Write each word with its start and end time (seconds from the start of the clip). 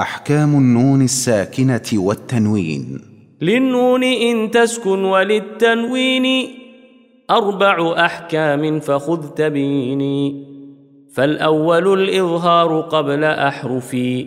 أحكام 0.00 0.54
النون 0.54 1.02
الساكنة 1.02 1.82
والتنوين. 1.94 3.00
للنون 3.42 4.04
إن 4.04 4.50
تسكن 4.50 5.04
وللتنوين 5.04 6.48
أربع 7.30 8.04
أحكام 8.04 8.80
فخذ 8.80 9.28
تبيني 9.28 10.46
فالأول 11.14 12.00
الإظهار 12.00 12.80
قبل 12.80 13.24
احرفي 13.24 14.26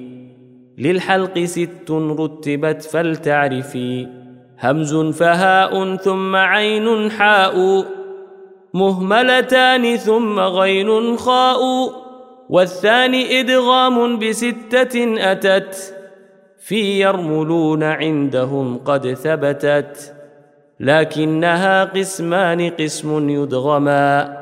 للحلق 0.77 1.39
ست 1.39 1.91
رتبت 1.91 2.81
فلتعرفي 2.83 4.07
همز 4.63 4.95
فهاء 4.95 5.95
ثم 5.95 6.35
عين 6.35 7.11
حاء. 7.11 7.85
مهملتان 8.73 9.97
ثم 9.97 10.39
غين 10.39 11.17
خاء. 11.17 11.59
والثاني 12.49 13.39
إدغام 13.39 14.19
بستة 14.19 15.15
أتت 15.31 15.95
في 16.59 16.99
يرملون 16.99 17.83
عندهم 17.83 18.77
قد 18.77 19.13
ثبتت 19.13 20.13
لكنها 20.79 21.83
قسمان 21.83 22.69
قسم 22.69 23.29
يدغما 23.29 24.37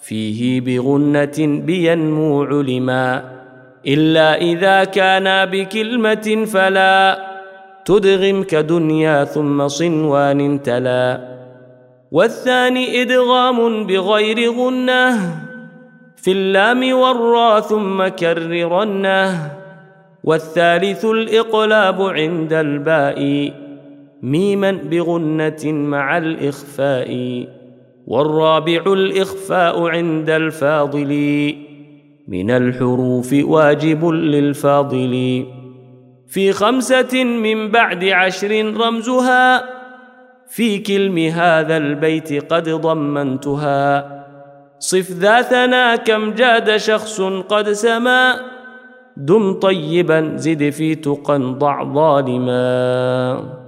فيه 0.00 0.60
بغنة 0.60 1.38
بينمو 1.38 2.42
علما 2.44 3.38
إلا 3.86 4.40
إذا 4.40 4.84
كانا 4.84 5.44
بكلمة 5.44 6.44
فلا 6.52 7.18
تدغم 7.84 8.42
كدنيا 8.42 9.24
ثم 9.24 9.68
صنوان 9.68 10.62
تلا. 10.62 11.38
والثاني 12.12 13.02
إدغام 13.02 13.86
بغير 13.86 14.52
غنة 14.52 15.47
في 16.22 16.32
اللام 16.32 16.92
والرا 16.92 17.60
ثم 17.60 18.08
كررنه 18.08 19.52
والثالث 20.24 21.04
الإقلاب 21.04 22.02
عند 22.02 22.52
الباء 22.52 23.52
ميما 24.22 24.70
بغنة 24.72 25.64
مع 25.64 26.18
الإخفاء 26.18 27.10
والرابع 28.06 28.82
الإخفاء 28.86 29.86
عند 29.86 30.30
الفاضل 30.30 31.12
من 32.28 32.50
الحروف 32.50 33.34
واجب 33.42 34.08
للفاضل. 34.08 35.44
في 36.28 36.52
خمسة 36.52 37.24
من 37.24 37.70
بعد 37.70 38.04
عشر 38.04 38.74
رمزها 38.76 39.64
في 40.48 40.78
كلم 40.78 41.18
هذا 41.18 41.76
البيت 41.76 42.52
قد 42.52 42.68
ضمنتها. 42.68 44.17
صف 44.78 45.10
ذاتنا 45.10 45.96
كم 45.96 46.34
جاد 46.34 46.76
شخص 46.76 47.20
قد 47.20 47.72
سما 47.72 48.34
دم 49.16 49.52
طيبا 49.52 50.36
زد 50.36 50.70
في 50.70 50.94
تقى 50.94 51.38
ضع 51.38 51.84
ظالما. 51.94 53.67